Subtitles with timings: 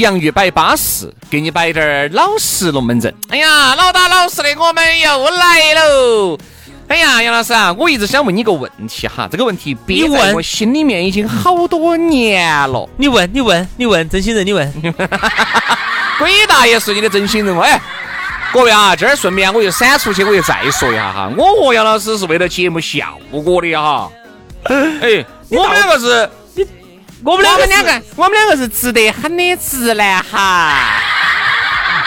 [0.00, 3.14] 洋芋摆巴适，给你摆点儿老实龙门阵。
[3.28, 6.38] 哎呀，老打老实的，我们又来喽！
[6.88, 12.88] 哎呀，杨老师啊，我一直想问你个问题哈，这个问题憋在我心里面已经好多年了。
[12.96, 14.72] 你问，你问，你问，真心人，你问。
[16.18, 17.80] 鬼大爷是你的真心人哎！
[18.52, 24.10] 各位啊，今儿顺便我又闪出去，我又再说一下哈，我和杨老师是为了节目效果的哈。
[24.64, 26.30] 哎，我们两个是。
[27.26, 30.76] 我们两个，两个，我们两个是直得很的直男哈。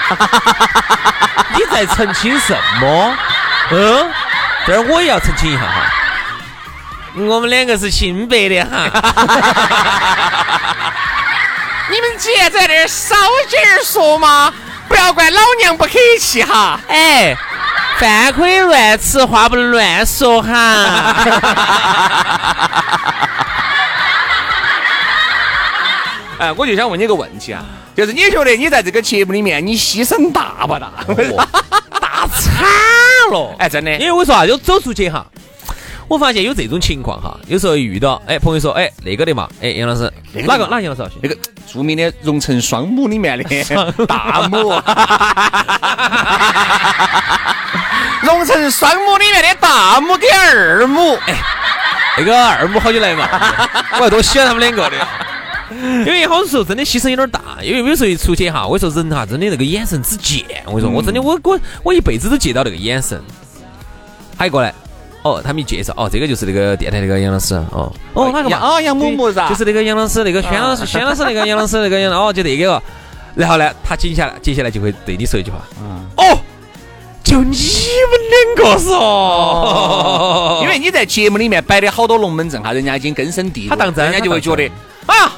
[1.54, 3.18] 你在澄清什么？
[3.72, 4.10] 嗯，
[4.66, 5.92] 这儿我也要澄清一下哈。
[7.16, 8.88] 我们两个是清白的哈。
[11.92, 13.14] 你们姐在这儿少
[13.50, 14.54] 劲儿说嘛，
[14.88, 16.80] 不要怪老娘不客气哈。
[16.88, 17.36] 哎，
[18.00, 21.14] 饭可以乱吃，话不能乱说哈。
[26.40, 27.64] 哎，我就想问你个问题啊，
[27.96, 30.90] 就是你觉得你在这个节目里面，你牺牲大不大？
[32.00, 32.54] 大惨
[33.32, 33.54] 了！
[33.60, 35.26] 哎，真的，因为我说啊，就走出去哈，
[36.08, 40.12] 我发现有这种情况哈，有时候遇到，哎，朋友说，哎，那个的嘛，哎，杨老师，
[40.46, 41.12] 哪个哪杨老师？
[41.22, 41.38] 那个
[41.72, 43.44] 著名的荣成双母里面的
[44.08, 44.58] 大母，
[48.24, 51.36] 荣成双母里面的大母跟二母，哎，
[52.18, 53.28] 那个二母好久来嘛？
[54.00, 54.96] 我还多喜欢他们两个的。
[56.06, 63.22] 因为好多时候真的牺牲有点大，因为有时候一出去哈，我说人哈真的那个眼神之贱，我说我真的我我我一辈子都见到那个眼神。
[64.38, 64.74] 还过来，
[65.22, 68.58] 哦，他们一介绍，哦，这个就是那个电台那个杨老师，哦哦哪个嘛？
[68.62, 69.50] 哦杨某某是吧？
[69.50, 72.82] 就是那个杨老师，那个轩老师，轩老师那个杨老师那个杨，哦就那个。
[73.36, 76.38] 然后呢，他接下来接下来就会对你说一句话，嗯，哦，
[77.24, 77.56] 就你们
[78.58, 84.64] 两个是哦，因为你在节目里面摆的好多龙门阵哈，人家已经根深蒂固，他当真，人家就会觉得，
[85.06, 85.32] 哎呀。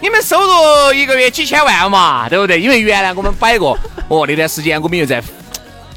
[0.00, 2.60] 你们收入一个月几千万嘛，对不对？
[2.60, 5.22] 因为原来我们摆过， 哦，那段时间我们又在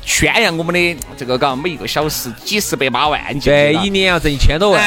[0.06, 4.82] 宣扬我们的这个，嘎每一个小时几十百八万，对，一年要挣一千多万。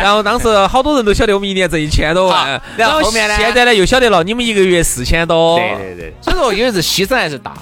[0.00, 3.36] 然后当时好多人都晓得我们一年挣一千多万，然后后面呢？
[3.36, 5.58] 现在呢又晓得了，你们一个月四千多。
[5.58, 7.52] 对对对，所以说因为是牺牲还是大，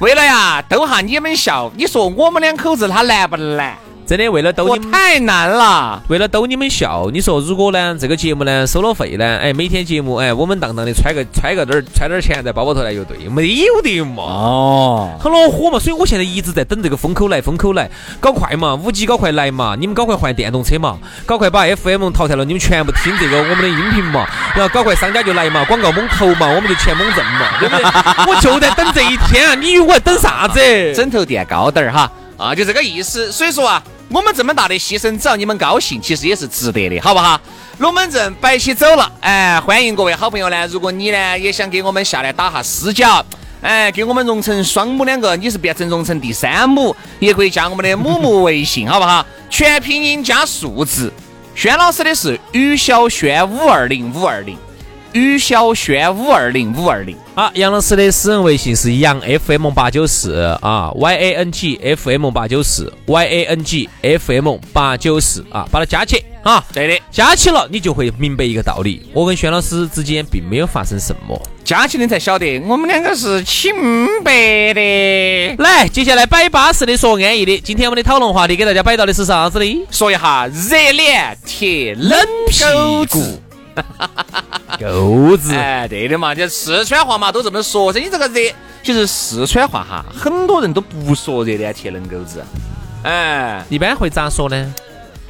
[0.00, 3.76] 为了呀逗哈你们笑，你说我们两口子他难不难？
[4.04, 7.08] 真的为了逗你们太难了，为了逗你们笑。
[7.12, 14.22] 你说如果呢，这个节目呢收了费呢，哎，每天节目哎，我们当当的揣个揣个点儿揣点儿钱在包包头来就对，没有的嘛。
[14.24, 15.78] 哦，很恼火嘛。
[15.78, 17.88] 所以我现在一直在等这个风口来，风口来，
[18.20, 27.84] 搞快嘛，五 G 搞快来嘛，你们搞快换电动车嘛，搞快把 FM 淘汰了，你们全部听这个我们的音频嘛，然后搞快商家就来嘛，广告猛投嘛，我们就钱猛挣嘛，对不对？
[28.26, 30.60] 我就在等这一天啊，你以为我在等啥子？
[30.92, 33.32] 枕头垫高点儿哈，啊，就这个意思。
[33.32, 33.82] 所以说啊。
[34.12, 37.40] 我们这么大的牺牲，只要你们高兴，其实也是值得的，好不好？
[37.78, 40.66] 龙门阵摆起走了，哎，欢迎各位好朋友呢。
[40.66, 43.24] 如果你呢也想给我们下来打下私交，
[43.62, 49.24] 哎，给我们荣成双母两个，你是变成荣成第三母，也可以加我们的母母微信，好不好？
[49.48, 51.10] 全拼音加数字。
[51.54, 54.58] 轩老师的是于小轩五二零五二零。
[55.12, 73.74] 于小轩五二零五二零，啊，杨老师的私人微信是杨 FM 八九四啊，Y A N G F M 八九四，Y A N G F M 八九四啊，把它加起啊，对的，加起了你就会明白一个道理，我跟轩老师之间并没有发生什么，加起你才晓得，我们两个是清
[74.24, 74.32] 白
[74.72, 75.54] 的。
[75.58, 79.86] 来，接下来摆巴适的说安逸的，今天我们的讨论话题给大家摆到的是啥子呢？
[79.90, 82.64] 说一下热脸贴冷屁
[83.10, 83.51] 股。
[84.80, 87.92] 狗子，哎，对的嘛，就四川话嘛，都这么说。
[87.92, 88.52] 噻你这个热，
[88.82, 92.42] 其实四川话哈，很多人都不说热脸贴冷狗子。
[93.04, 94.74] 哎，一般会咋说呢？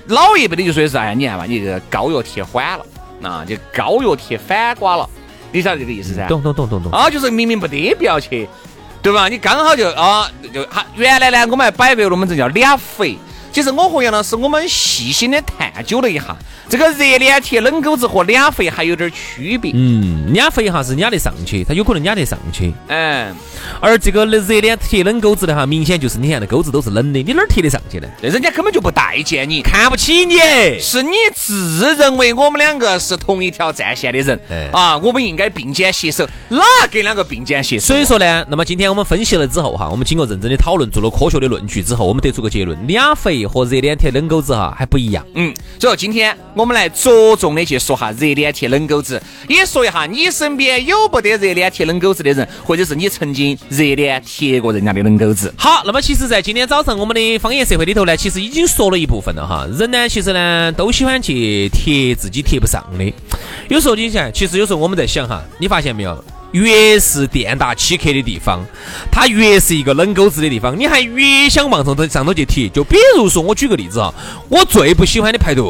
[0.07, 2.87] 老一辈的就说的是，哎，你看嘛，你这个膏药贴反了，
[3.21, 5.09] 那就膏药贴反瓜了。
[5.51, 6.27] 你晓得这个意思噻？
[6.29, 6.91] 懂懂懂懂懂。
[6.93, 8.49] 啊，就是明明不得必要去，
[9.03, 9.29] 对吧？
[9.29, 13.19] 你刚好就啊，就哈，原来呢，我们还摆个龙门阵叫脸肥。
[13.53, 16.35] 其实我和杨老师，我们细心的探究了一下，
[16.71, 19.71] 这个热脸贴冷狗子和俩肥还有点区别。
[19.75, 22.73] 嗯，俩肥哈是压得上去，它有可能压得上去。
[22.89, 23.35] 嗯，
[23.79, 28.09] 而这个热脸贴冷狗子的哈，明显就是你看那狗子都是冷的，你哪儿贴得上去呢？
[28.23, 30.39] 人家根本就不待见你，看不起你，
[30.81, 34.41] 是你自认为我们两个是同一条战线的人
[34.73, 37.89] 啊，我们应该并肩携手，哪跟两个并肩携手？
[37.89, 43.42] 所以说呢，那么今天我们分析了之后哈，我们经过认真的讨论，做了科学的论据之后，我们得出个结论：俩肥。
[43.47, 55.53] 和热脸贴冷狗子哈还不一样，嗯，所以今天我们来着重的去说哈热脸贴冷狗子，也说一下你身边有不得热脸贴冷狗子的人，或者是你曾经热脸贴过人家的冷狗子。
[55.57, 59.67] 好，那么其实，在今天早上我们的方言社会里头呢，其实已经说了一部分了哈。
[59.79, 63.13] 人呢，其实呢都喜欢去贴自己贴不上的。
[63.69, 66.25] 有时候你想，其实有时候我们在想哈，你发现没有？
[66.53, 68.65] 越是店大欺客的地方，
[69.11, 72.69] 它越是一个冷狗子的地方，你还越想往上头上头去贴。
[72.69, 74.13] 就比如说，我举个例子哈，
[74.49, 75.65] 我最不喜欢的排队。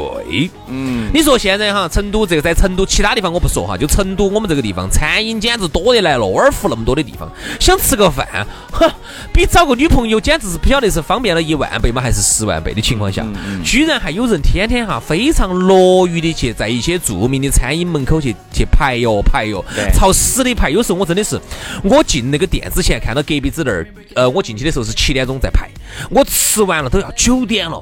[0.66, 7.30] 嗯，你说现在哈，成都这个在成都其他地方我不说哈，就成都我们这个地方，餐饮简直多得来了，沃尔夫那么多的地方，
[7.60, 8.26] 想吃个饭，
[8.72, 8.90] 哼，
[9.32, 13.24] 比找个女朋友简直是不晓得是方便了一万倍吗，还是十万倍的情况下，
[13.64, 19.64] 居然还有人天天哈非常乐于的去在一些著名的餐饮门口去去排哟排哟，
[19.94, 20.71] 朝死的排。
[20.72, 21.40] 有时候我真的是，
[21.84, 25.68] 我进那个店之前看到隔壁子那儿，呃，我进去的时候是七点钟在排，
[26.10, 27.80] 我吃完了都要九点了，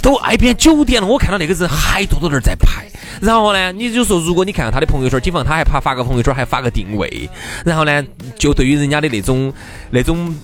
[0.00, 2.86] 都挨边九点了，我看到那个人还坐在那儿在排。
[3.20, 7.28] 然后呢，你就说，如果你看到他的朋友圈，警方他还怕发个朋友圈，还发个定位。
[7.66, 8.02] 然后呢，
[8.38, 9.52] 就对于人家的那种
[9.90, 10.34] 那种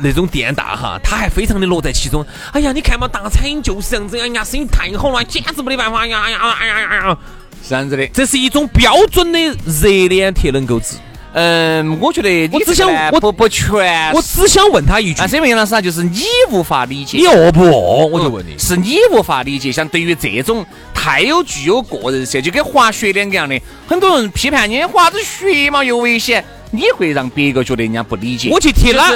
[0.00, 2.26] 那种店大哈，他还非常的乐在其中。
[2.52, 7.18] 哎呀，你看嘛，大餐饮就是这样子，哎呀，生意太好了，简直没得办法呀呀呀呀呀！
[7.62, 10.96] 是这样子的，这是一种标准的热脸贴冷狗子。
[11.40, 18.06] 嗯，我觉得我只想我不不全，我只想问他一句，那是因为杨老师啊，就是你无法理解，你饿不饿？
[18.06, 19.70] 我就问你，是你无法理解。
[19.70, 23.56] 像对于这种太有具有个人色，就跟滑雪两个样的，
[23.86, 28.48] 很多人批判你滑子雪嘛又危险，你会让别个觉得人家不理解。
[28.50, 29.08] 我去贴哪？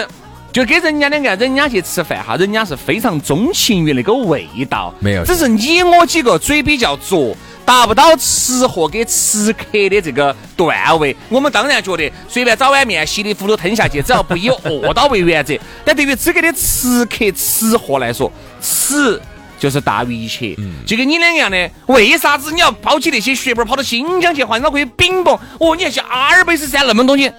[0.53, 7.35] 就给人家两个，人家去吃饭哈，人家是非常钟情于那个味道，没有，只是你我几个嘴比较拙。
[7.64, 15.55] 达不到吃货给吃客的这个段位，我们当然觉得随便找碗面稀里糊涂吞下去，只要不以饿到为原则。
[15.85, 18.31] 但对于资格的吃客吃货来说，
[18.61, 19.20] 吃
[19.59, 20.56] 就是大于一切。
[20.85, 25.38] 就跟你两个样的，为啥子你要抛弃那些血本跑到新疆去换脑壳去冰雹？
[25.59, 27.31] 哦，你还去阿尔卑斯山那么东西？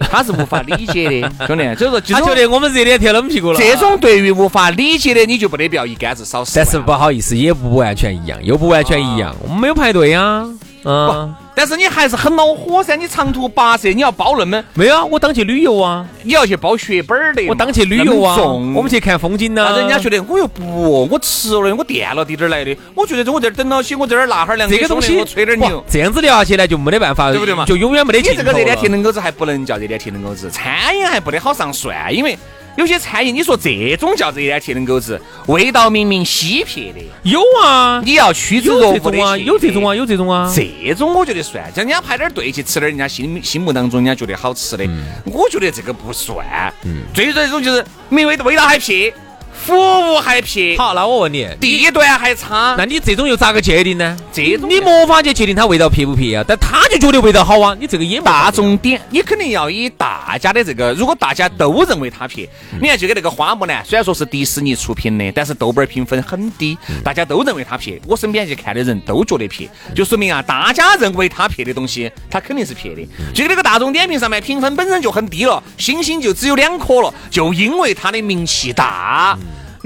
[0.00, 3.58] 他是无法理解的， 兄弟，所以说他觉得我们热脸贴冷屁股了。
[3.58, 6.52] 这种对于无法理解的，你就不得不要一竿子扫死。
[6.56, 10.44] 但是不好意思，也不完全一样，又不完全一样，我们没有排队啊，
[10.88, 11.34] 嗯。
[11.54, 12.94] 但是你还是很恼火噻！
[12.94, 15.04] 你长途跋涉，你要包那么没有啊？
[15.04, 16.06] 我当去旅游啊！
[16.22, 17.44] 你要去包血本儿的。
[17.48, 18.36] 我当去旅游啊！
[18.40, 19.76] 我们去看风景呢。
[19.76, 22.76] 人家觉得我又不，我吃了，我垫了滴点儿来的。
[22.94, 25.84] 我觉得我这儿等到起，我这儿拿哈儿两这个东西，我吹点牛。
[25.90, 27.64] 这样子聊下去呢，就没得办法，对不对嘛？
[27.64, 32.38] 就永远没得你这个热点贴冷狗子还不能叫热点贴冷狗子，餐饮还不得好上算，因为。
[32.78, 44.88] 有些餐饮，你说这种叫热烟铁冷狗子，味道明明稀撇的，有啊，你要趋之若鹜的，有这种啊，有这种啊，这种我觉得算，叫人家排点队去吃点人家心心目当中人家觉得好吃的，
[45.24, 46.72] 我觉得这个不算。
[46.84, 49.12] 嗯最最这种就是没味道，味道还撇。
[49.58, 54.16] 服务还撇，好，那我问你，地段还差，那你这种又咋个界定呢？
[54.32, 56.44] 这种你没法去界定它味道撇不撇啊？
[56.46, 62.48] 但他就觉得味道好啊，你这个也大众点，你肯定要以大家的这个，如果大家都认为它撇，
[62.80, 73.02] 你看就跟那个花木兰，虽然说是迪士尼出品的，但是豆瓣评分很低，大家都认为它撇，我身边去看的人都觉得撇，就说明啊，大家认为它撇的东西，它肯定是撇的。
[73.34, 79.36] 就跟那个大众点评上面评分本身就很低了，星星就只有两颗了，就因为它的名气大。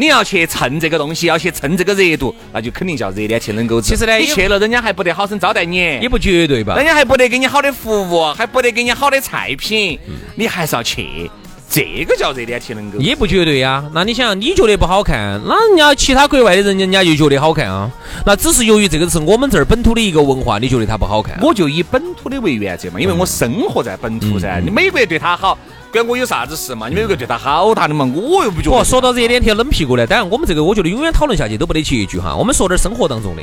[0.03, 3.89] 你要去蹭这个东西，要去蹭这个热度，那就肯定叫热脸贴冷狗子。
[3.89, 6.75] 其实呢，你去了，人家还不得好生招待你，也不绝对吧？
[6.75, 9.97] 人家还不得给你好的服务，还不得给你好的菜品，
[10.35, 11.31] 你还是要去。
[11.71, 13.85] 这个叫热脸贴冷狗，也不绝对呀。
[13.95, 17.89] 那你想，你觉得不好看，那人家其他国外的人，人家就觉得好看啊。
[18.27, 21.39] 那只是由于这个是我们这儿本土的一个文化，你觉得它不好看？
[21.41, 24.61] 我就以本土的为原则嘛，因为我生活在本土噻。
[24.65, 25.57] 你美国对他好。
[25.93, 26.89] 跟我有啥子事嘛？
[26.89, 28.11] 你们有个对他好大的嘛？
[28.15, 28.83] 我又不觉得。
[28.83, 32.35] 说到热脸贴冷屁股呢，当然我们这个我觉得永远讨论下去都不得结局哈。
[32.35, 33.43] 我们说点生活当中的，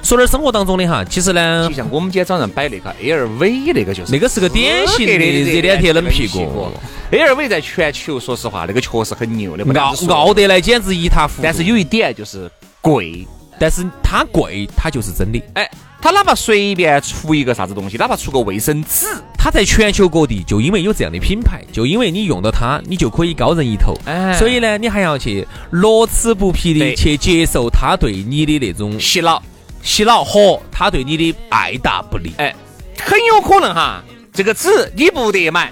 [0.00, 1.04] 说点生活当中的哈。
[1.04, 6.70] 其实呢，就像我们今天早上摆那个 LV 那个就是，那个是个典型的热脸贴冷屁股。
[7.10, 11.42] LV 在全球说实话，那个确实很牛的，傲傲得来简直一塌糊涂。
[11.42, 12.48] 但是有一点就是
[12.80, 13.26] 贵。
[13.56, 15.40] 但是它贵，它就是真的。
[15.54, 15.70] 哎，
[16.02, 19.06] 它哪怕随便出一个啥子东西，哪怕出个卫生纸，
[19.44, 23.94] 它在全球各地就因为有这样的品牌，就因为你用到它，你就可以高人一头。
[24.06, 29.42] 哎所以呢，你还要去乐此不疲的去接受他对你的那种洗脑。
[29.82, 32.32] 洗脑和他对你的爱答不理。
[32.38, 32.56] 哎，
[32.98, 35.70] 很有可能哈，这个纸你不得买，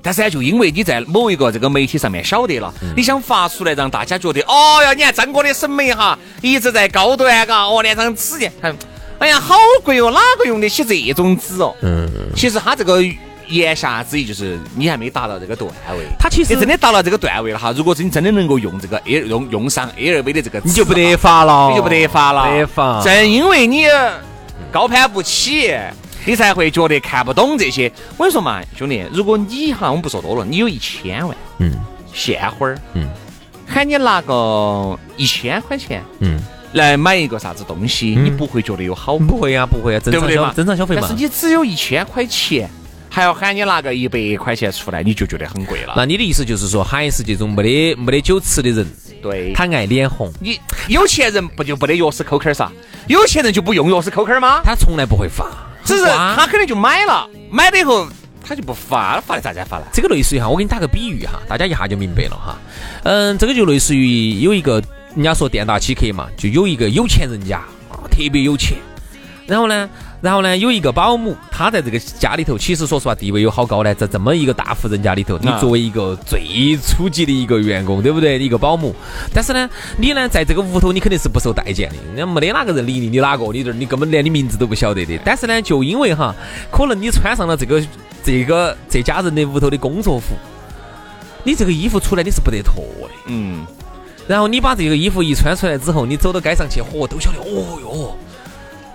[0.00, 8.74] 但是呢，就因为你在某一个这个媒体上面晓得了，你想发出来让大家觉得，哦哟，你看张哥的审美哈一直在高端，嘎，哦，连张纸呢，看，
[9.20, 11.74] 哎呀，好贵哦，哪个用得起这种纸哦？
[11.82, 13.00] 嗯，其实他这个
[13.48, 16.06] 言下之意就是你还没达到这个段位。
[16.18, 23.02] 他其实你真的达到这个段位了哈，如果是你真的能够用这个 A 用用上 LV 的这个纸，你就不得发了，你就不得发了，得法。
[23.04, 23.86] 正因为你
[24.72, 25.70] 高攀不起，
[26.24, 27.92] 你才会觉得看不懂这些。
[28.16, 31.72] 我跟你说嘛，兄弟，如果你哈，我们不说多了，你有一千万，嗯
[32.14, 33.06] 现花儿，嗯，
[33.66, 36.40] 喊你拿个一千块钱嗯，
[36.72, 40.52] 来买一个啥子东西，你不会觉得有好不会呀，不会呀，正常消对不对嘛？
[40.56, 41.16] 正常消费嘛但是。
[41.16, 42.70] 你只有一千块钱，
[43.08, 45.94] 还要喊你拿个一百块钱出来，你就觉得很贵了。
[45.96, 48.86] 那你的意思就是说，还是这种没得没得酒吃的人，
[49.20, 50.58] 对，他爱脸红，你
[50.88, 52.70] 有钱人不就不得钥匙扣扣儿噻？
[53.08, 54.60] 有钱人就不用钥匙扣扣儿吗？
[54.62, 55.46] 他从来不会发，
[55.84, 58.06] 只是他肯定就买了，买了以后
[58.46, 59.86] 他就不发了，发的咋子发了？
[59.92, 62.56] 这个类似于哈，我给你打个比喻哈，大家一下就明白了哈。
[63.02, 64.80] 嗯，这个就类似于有一个
[65.14, 67.58] 人家说店大欺客嘛，就有一个有钱人家
[67.90, 68.78] 啊，特别有钱，
[69.46, 69.90] 然后呢，
[70.20, 78.38] 然后呢有一个保姆，她在这个家里头，其实说实话地位有好高呢，在这么一个大户人家里头，你啊作为一个最初级的一个员工，对不对？
[78.38, 78.94] 一个保姆，
[79.34, 83.44] 但是呢，你呢在这个屋头你肯定是不受待见的，人家没得哪个人理你，你哪个？
[83.52, 85.18] 你这你根本连你名字都不晓得的。
[85.24, 86.32] 但是呢，就因为哈，
[86.70, 87.82] 可能你穿上了这个
[88.22, 90.36] 这个这家人的屋头的工作服。
[91.42, 93.64] 你这个衣服出来你是不得脱的，嗯，
[94.30, 98.16] 然后你把这个衣服一穿出来之后，你走到街上去，嚯，都晓得，哦哟，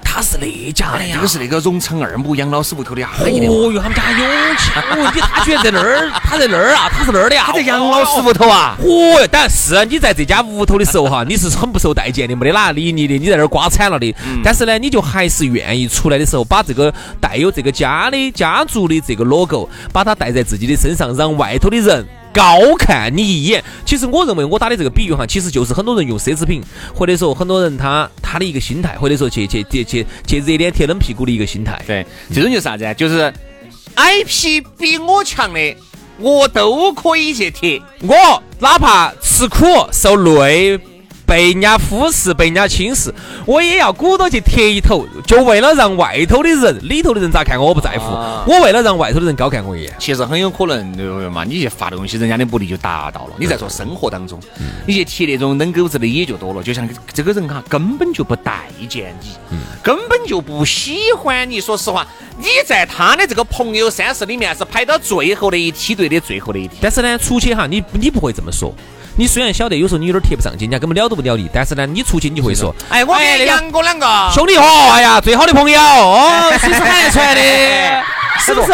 [0.01, 3.47] 他是那家的呀，这个是那个荣成二木杨老师屋头的阿姨的。
[3.47, 4.17] 哦哟，他们家有
[4.55, 14.15] 钱，哦，你他居然在那儿，他在那儿啊，他是那儿的呀，他在杨老师屋头啊，嚯哟，但是你在这家屋头的时候哈，你是很不受待见的，没得哪理你的，你在那儿刮惨了的。
[14.41, 22.07] 但是呢，你就还是愿意出来的时候，把这个带有这个家的家族的这个 logo，把它带在自己的身上，让外头的人。
[22.35, 26.61] 高看你一眼，其实我认为我打的这个比喻哈，其实就是很多人用奢侈品，
[26.93, 31.81] 或者说很多人他他的一个心态，或者说去去去去去热脸贴冷屁股的一个心态。
[31.87, 32.93] 对，这种就是啥子啊？
[32.93, 33.33] 就是
[33.95, 35.77] IP 比我强的，
[36.19, 37.81] 我都可以去贴。
[38.01, 40.77] 我哪怕吃苦受累，
[41.25, 43.13] 被人家忽视、被人家轻视，
[43.45, 48.13] 我也要鼓捣去贴一头，就为了让外头的人、里头的人咋看我，我不在乎。
[48.13, 49.93] 啊我为了让外头的人高看我一眼。
[49.97, 51.43] 其实很有可能，对不对嘛？
[51.43, 53.33] 你去发东西，人家的目的就达到了。
[53.37, 54.39] 你在说生活当中，
[54.85, 56.61] 你去贴那种冷狗子的也就多了。
[56.61, 61.59] 就像这个人哈，根本就不待见你，根本就不喜欢你。
[61.59, 62.05] 说实话，
[62.37, 66.77] 你在他的这个朋友三十里面是排到最后的一梯队的最后的一梯。
[66.79, 68.71] 但是呢，出去哈，你你不会这么说。
[69.17, 78.03] 你虽然晓得有时候你有点贴不上去，人家根本了都不了你，但是呢，你出去你就会说，哎，我跟杨哥两个兄弟伙，哎呀，最好的朋友哦，是是喊出来的，
[78.39, 78.73] 是不是？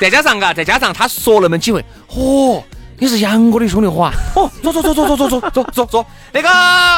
[0.00, 2.62] 再加上嘎，再加上他说那么几回，嚯、
[2.98, 4.12] 你是杨哥的兄弟伙啊！
[4.36, 6.48] 哦，坐坐坐坐坐坐坐坐坐坐，那个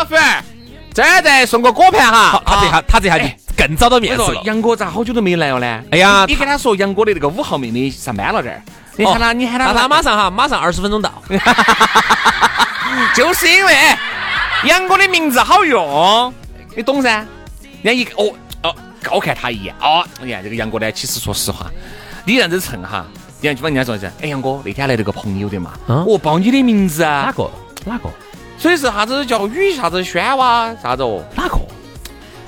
[0.05, 0.45] 服务员，
[0.93, 2.43] 这儿再送个果盘哈。
[2.45, 4.43] 他这下他这下就哎更找到面子了。
[4.45, 5.83] 杨哥咋好久都没来了呢？
[5.93, 8.63] 哎呀你你跟他说杨哥的那个五号妹妹上班了这儿，
[8.97, 11.11] 你喊他，你喊他他马上哈，马上二十分钟到。
[13.15, 13.99] 就是因为哎
[14.65, 16.33] 杨哥的名字好用，
[16.75, 17.25] 你懂噻？
[17.83, 21.67] 人家一哦哦高看他一眼哦，你看这个杨哥呢，其实说实话，
[22.25, 23.05] 你这样子蹭哈，
[23.41, 27.51] 人家就把人家说一下，哎杨哥那天来了个朋友的嘛，嗯我报你的名字啊，哪个？
[27.85, 28.09] 哪个？
[28.57, 31.23] 所以是啥子叫雨啥子轩哇啥子哦？
[31.35, 31.59] 哪个？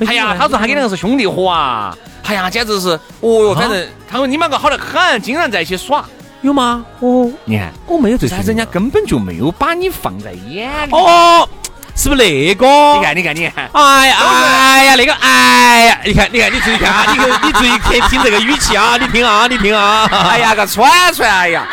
[0.07, 2.91] 哎呀，他说他跟那个是兄弟伙啊，哎呀，简直是，
[3.21, 6.05] 哦哟，反正他说你们两个好得很，经常在一起耍。
[6.45, 6.85] 有吗？
[7.01, 10.93] 哦，你看，我没有这但人家根本就没有把你放在眼里。
[10.93, 11.49] 哦，
[11.97, 12.67] 是不是那个？
[12.99, 21.67] 你看，你看，你看，哎呀，哎呀，那个，哎呀，你看，你看，你注意看啊， 你看，你注意听听这个语气啊， 你听啊，你听啊，哎呀个串串，哎呀，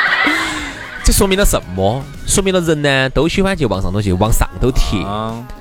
[1.04, 2.02] 这说明了什么？
[2.26, 5.00] 说明了人呢都喜欢去往上头去，往上头贴，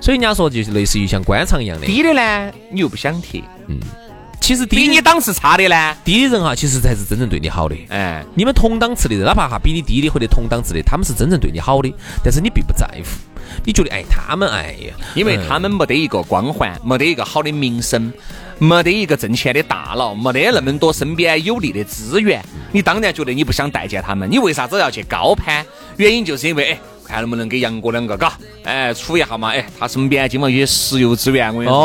[0.02, 1.86] 所以人家说就是类似于像官场一样的。
[1.86, 3.42] 低的呢，你又不想贴；
[4.46, 7.76] 其实比你档次差的呢，低的人哈，其实才是真正对你好的。
[7.90, 11.92] 哎，你们同档次的人，哪怕哈比你低的或者同档次的，他们是真正对你好的，
[12.24, 18.14] 但是你并不在乎，你觉得哎他们哎呀，因为他们没得一个光环，没得一个好的名声，
[18.60, 22.40] 没得一个挣钱的大佬，没得那么多身边有利的资源，
[22.72, 24.30] 你当然觉得你不想待见他们。
[24.30, 25.66] 你为啥子要去高攀？
[25.98, 28.34] 原因就是因为，哎，看能不能给杨哥两个，嘎，
[28.64, 31.78] 哎，处一下嘛，哎，他身边基本有些石油资源，我跟你说，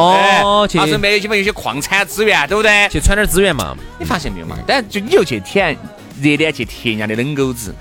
[0.43, 2.89] 哦，他身边基本有些矿产资源，对不对？
[2.89, 4.57] 去穿点资源嘛，你发现没有嘛？
[4.67, 5.77] 但就你就去舔，
[6.21, 7.75] 热脸去贴人家的冷狗子。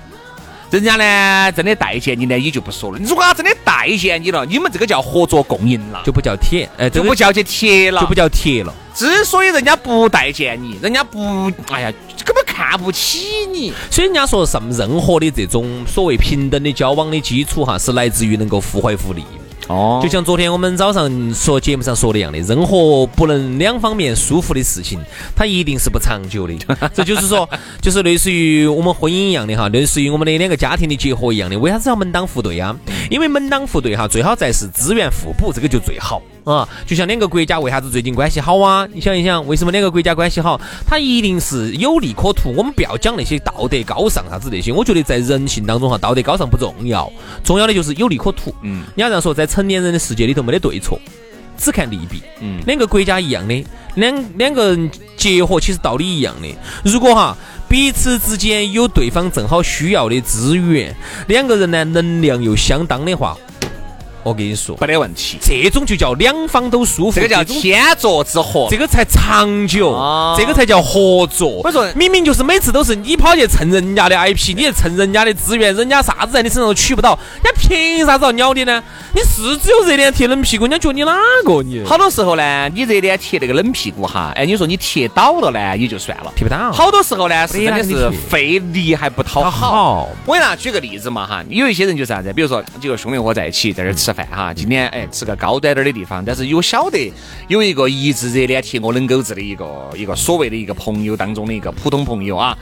[0.70, 2.98] 人家呢，真的待见你呢，也就不说了。
[3.02, 8.72] 如果他真的待见你了，你们这个叫合作共赢了，就不叫铁，哎，就不叫去贴了，就不叫贴了。
[8.94, 11.18] 之所以人家不待见你，人家不，
[11.70, 11.92] 哎呀，
[12.24, 13.72] 根本看不起你。
[13.90, 19.24] 所以人家说什么，任何的这种所谓平等的交往的基础哈，是来自于能够互惠互利。
[19.68, 24.98] 哦，就像昨天我们早上说节目上说的一样的，任何不能两方面舒服的事情，
[25.36, 26.54] 它一定是不长久的。
[26.92, 27.48] 这就是说，
[27.80, 31.56] 就是类似于我们婚姻一样的哈，类似于我们的两个家庭的结合一样的。
[31.56, 32.76] 为啥子要门当户对啊？
[33.10, 36.20] 因为门当户对哈，最好在是资源互补，这个就最好。
[36.44, 38.88] 啊，就像两个国家为啥子最近关系好啊？
[38.92, 40.60] 你想一想，为什么两个国家关系好？
[40.86, 42.54] 它一定是有利可图。
[42.56, 47.10] 我们不要讲那些道德高尚啥子那些，我觉得在人性当中哈，道德高尚不重要，
[47.44, 48.54] 重要的就是有利可图。
[48.62, 50.98] 嗯，你要这样说，在成年人的世界里头没得对错，
[51.58, 52.22] 只看利弊。
[52.40, 53.64] 嗯，两个国家一样的，
[53.96, 56.48] 两两个人结合其实道理一样的。
[56.84, 57.36] 如果哈
[57.68, 60.94] 彼此之间有对方正好需要的资源，
[61.28, 63.36] 两个人呢能量又相当的话。
[64.22, 69.92] 我跟你说，没得问题，这种就叫两方都舒服，这个叫天作之合，这个才长久，
[70.36, 71.62] 这个才叫合作。
[71.64, 78.82] 我说，明明就是每次都是你跑去蹭人家的 IP，你去蹭人家的资源，人家啥子在你身上都取不到，人家凭啥子要鸟你呢？
[79.14, 81.62] 你是只有热脸贴冷屁股，人家觉得你哪个？
[81.62, 86.70] 你好多时候呢，你热脸贴那个冷屁股哈，哎，你说你贴倒了呢，也就算了，贴不到。
[86.70, 90.08] 好多时候呢，是真的是费力还不讨好。
[90.26, 94.09] 我给大家举个例子嘛哈，有一些人就是啥子，比如说几个兄弟伙在一起在这儿吃。
[94.10, 97.12] 吃饭哈，今天哎吃个高端点的地方，但是有晓得
[97.46, 102.56] 有一个一直热脸贴我冷狗子的一个一个所谓的一个朋友当中的一个普通朋友啊，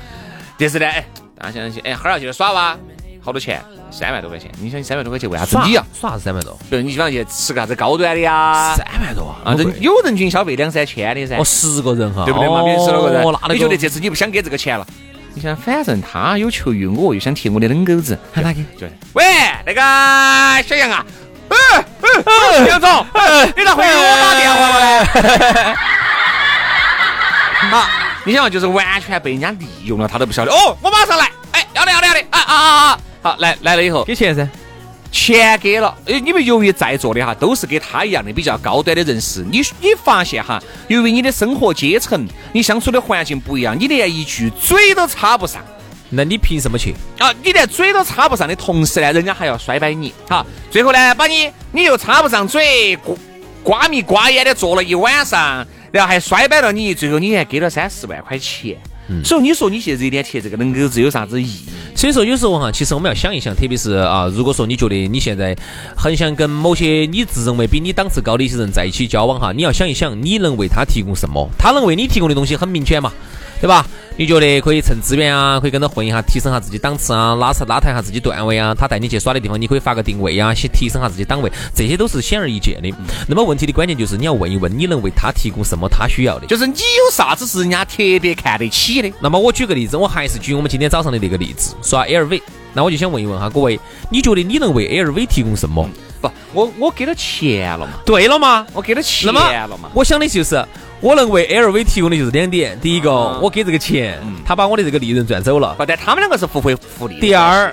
[0.58, 1.02] 但是呢哎，
[1.38, 2.76] 大家想想哎，哈儿要去耍哇，
[3.22, 3.62] 好多钱？
[3.90, 4.50] 三万多块钱。
[4.60, 5.86] 你想三万多块钱为啥子你啊？
[5.98, 6.54] 耍啥子三万多？
[6.68, 8.74] 比如你喜欢去吃个啥子高端的呀？
[8.76, 9.54] 三万多啊？
[9.54, 11.38] 人有人均消费两三千的噻。
[11.38, 12.62] 哦，十个人哈，对不对嘛？
[12.62, 14.86] 比如十多个人，你觉得这次你不想给这个钱了？
[15.34, 18.60] 你想，反正他有求于我，又想贴我的冷狗子，喊哪个？
[18.78, 19.24] 对，喂，
[19.64, 19.80] 那个
[20.64, 21.06] 小杨啊。
[21.48, 21.56] 哎
[22.00, 23.06] 哎，杨总，
[23.56, 25.76] 你咋会给我打电话了呢？
[27.70, 27.88] 好，
[28.24, 30.52] 你想就是完全被人家利用了，他都不晓得。
[30.52, 31.30] 哦，我马上来。
[31.52, 32.20] 哎，要得要得要得。
[32.30, 32.98] 啊啊啊啊！
[33.22, 34.48] 好，来来了以后给钱噻，
[35.10, 35.94] 钱给了。
[36.06, 45.62] 哎，你们由于在座的哈都是跟他一样的比较高端的人士，你你发现哈，由于你的生活阶层、你相处的环境不一样，你连一句嘴都插不上。
[46.10, 47.32] 那你凭什么去啊？
[47.42, 53.14] 你连嘴都插不上的同时呢，人家还要摔摆你，好，最后呢，把你你又插不上嘴，瓜
[53.62, 58.76] 瓜米瓜眼的坐了一晚上，然后还摔摆了你，最后你还给了三四万块钱。
[59.10, 61.64] 嗯所以你说你去热点贴这个能狗子有啥子意义？
[61.96, 65.56] 所以说有时候哈，其实我们要想一想，特别是啊，如果说你觉得你现在
[65.96, 71.48] 很想跟某些你自认为比你档次高的一些人在一起交往哈，你要想一想，你能为他提供什么？
[71.58, 73.10] 他能为你提供的东西很明显嘛，
[73.62, 73.86] 对吧？
[74.18, 78.74] 你觉得可以蹭资源啊，可以跟他混一下，提升下自己档次啊，拉扯拉抬下自己段位啊。
[78.74, 82.92] 他带你去耍的地方，你可以发个定位啊，先提升下自己档位，这些都是显而易见的。
[83.28, 86.48] 那么问题的关键就是你要问一问，你能为他提供什么他需要的？
[86.48, 89.12] 就是你有啥子是人家特别看得起的？
[89.20, 92.42] 那么我举个例子，我还是举我们今天早上的那个例子，耍 LV。
[92.74, 93.78] 那我就想问一问哈，各位，
[94.10, 95.88] 你觉得你能为 LV 提供什么？
[96.20, 97.92] 不，我我给了钱了嘛？
[98.04, 99.90] 对了嘛，我给了钱了嘛？
[99.94, 100.64] 我想的就是。
[101.00, 107.20] 我能为 LV 提供的就是两点：第一个，我给这个钱，他把我的这个利润赚走了，不但他们两个是互惠互利。
[107.20, 107.72] 第二，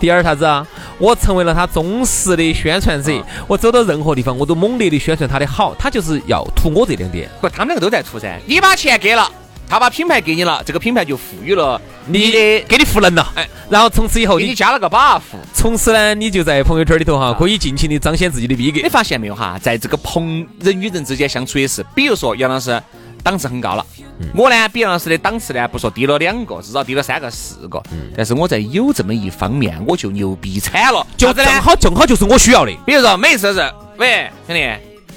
[0.00, 0.66] 第二啥子啊？
[0.96, 3.12] 我成为了他忠实的宣传者，
[3.46, 7.28] 我走到任何地方，我都猛烈的宣传他的好，他就是要图我这两点。
[7.42, 8.40] 不，他们两个都在图噻。
[8.46, 9.30] 你把钱给了。
[9.72, 13.32] 他把品牌给你了，这个品牌就赋予了你的，给你赋能了。
[13.34, 15.22] 哎，然后从此以后你加了个 buff，
[15.54, 18.82] 从此呢，你就在朋友圈里头哈，可以尽情的彰显自己的逼格。
[18.82, 22.78] 你发现没有哈，在这个朋人与人之间相处也是，比如说杨老师
[23.22, 23.86] 档次很高了，
[24.34, 27.82] 我呢比杨老师的档次呢不说低了两个，至少低了三个四个，
[28.14, 32.72] 但是我在有这么一方面我就牛逼惨了，就正好正好就是我需要的。
[32.84, 34.60] 比如说每次是，喂兄弟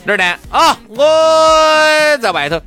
[0.06, 0.24] 哪儿呢？
[0.50, 2.58] 啊，我在外头。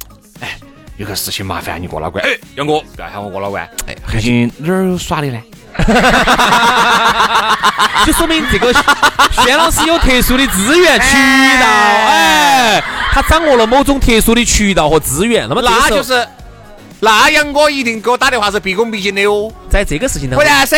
[0.99, 5.39] 有个事情麻烦你过老关，哎，杨哥不要喊我过老关，哎，最近哪儿有耍的呢？
[8.05, 8.73] 就说明这个
[9.45, 11.07] 轩老师有特殊的资源渠
[11.61, 12.83] 道，哎，
[13.13, 16.27] 他掌握了某种特殊的渠道和资源，那么那就是，
[16.99, 20.77] 那杨哥一定给我打电话是毕恭毕敬的哦，在这个事情当中，不然噻。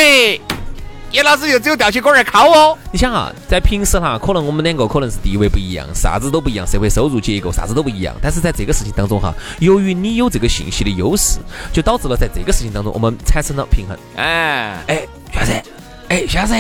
[1.12, 2.79] 叶老师又只有吊起杆儿敲哦。
[2.92, 8.14] 你想啊，在平时哈，可能我们两个可能是地位不一样，啥子都不一样，社会收入结构啥子都不一样。
[8.23, 11.38] 但是在这个事情当中哈，由于你有这个信息的优势，
[11.73, 13.96] 就导致了在这个事情当中我们产生了平衡。
[14.16, 15.62] 哎哎，徐老师，
[16.09, 16.53] 哎徐老师，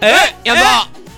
[0.00, 0.66] 哎，杨总，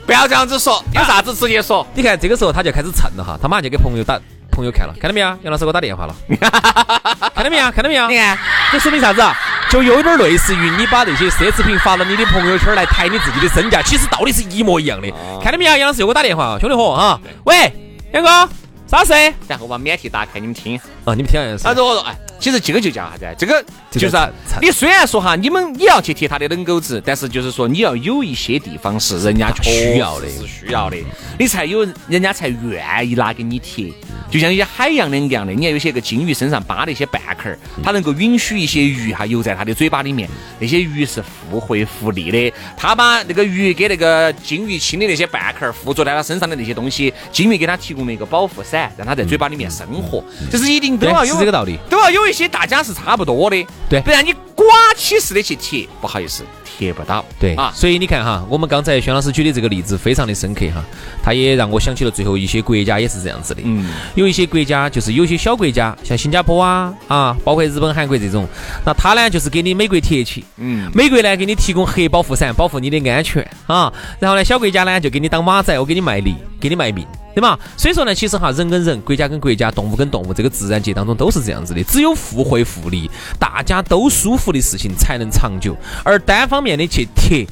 [0.05, 1.87] 不要这样子说，有啥子直接说。
[1.95, 4.21] 你看这个时候他就开始蹭了哈，他马上就给朋友打
[4.51, 5.29] 朋友看了，看到没有？
[5.43, 6.15] 杨老师给我打电话了，
[7.35, 7.71] 看到没有？
[7.71, 8.09] 看到没有？
[8.09, 8.37] 你看，
[8.73, 9.37] 这说明啥子啊？
[9.71, 15.09] 就有点类似于你把那些奢侈品发到你的朋友圈来抬你自己的身价，其实道理是一模一样的。
[15.41, 15.77] 看到没有？
[15.77, 17.73] 杨老师又给我打电话，兄弟伙啊，喂，
[18.13, 18.49] 杨哥，
[18.89, 19.13] 啥事？
[19.47, 20.79] 然后把免提打开，你们听。
[21.11, 21.65] 啊，你们听下是。
[21.65, 22.17] 他说我说，哎。
[22.41, 23.27] 其实这个就叫啥子？
[23.37, 24.27] 这个就是啊
[24.63, 30.97] 你虽然说哈，你们你要去贴他的冷狗子，但是就是说你要有一些地方是人家需要的，是需要的，
[31.39, 33.93] 你才有人家才愿意拿给你贴。
[34.31, 40.27] 就像一些海洋两样的，你看有些个金鱼身上扒的一些半壳儿，它能够允许一些鱼哈游在它的嘴巴里面，
[40.59, 42.51] 那些鱼是互惠互利的。
[42.75, 50.25] 它把那个鱼给那个金鱼亲的那些半壳儿附着在它身上的那些东西，金鱼给它提供了一个保护伞，让它在嘴巴里面生活。
[50.49, 56.45] 这是一定都要有这个道理，都要有一些大家是差不多的，对，不然你刮起似的去贴，不好意思。
[56.79, 60.83] 贴不到，对啊，所以你看哈，我们刚才宣老师举的这个例子非常的深刻哈，
[61.23, 68.49] 他也让我想起了最后一些国家也是这样子的，嗯，有一些国家就是有些小国家，像新加坡啊啊，包括日本、韩国这种，
[68.87, 77.07] 那他呢就是给你美国贴起，嗯，美国呢给你提供核保护伞，保护你的安全啊，然后呢小国家呢就给你当马仔，我给你卖力，给你卖命。
[77.35, 77.59] 对嘛？
[77.77, 81.83] 所以说呢，其实哈，人跟人、国家跟国家、动物跟动物，这个自然界当中都是这样子的。
[81.85, 85.77] 只有互惠互利，大家都舒服的事情才能长久。
[86.05, 87.47] 而单方面的去贴，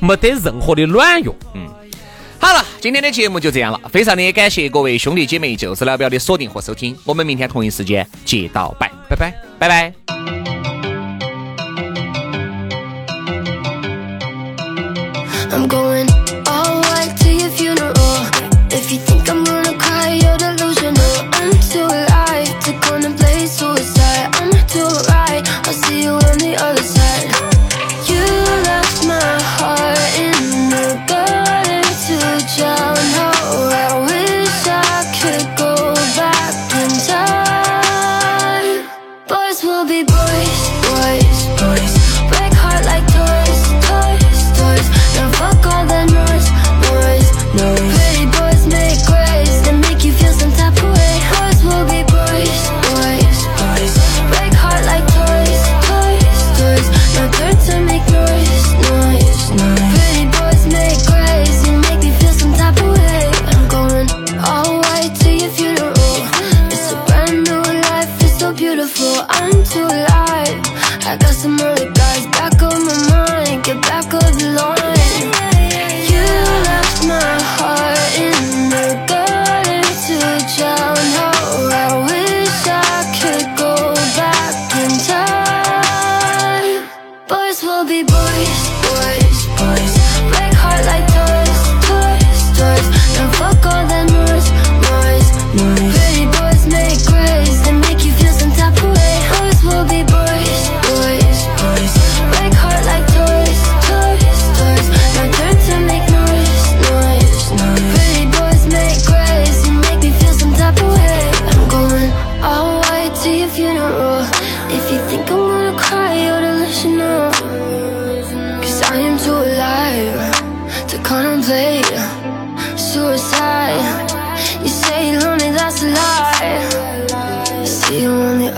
[0.00, 1.34] 没得任何的卵用。
[1.54, 1.66] 嗯，
[2.38, 3.80] 好了，今天的节目就这样了。
[3.90, 6.96] 非常的感谢各位兄弟姐妹、就是老表的锁定和收听。
[7.04, 9.92] 我们明天同一时间接到拜，拜拜，拜拜。
[15.48, 16.15] I'm going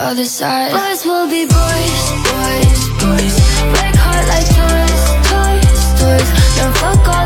[0.08, 0.72] other side.
[0.72, 2.00] Boys will be boys,
[2.32, 3.36] boys, boys.
[3.76, 6.28] Break heart like toys, toys, toys.
[6.56, 7.17] Now fuck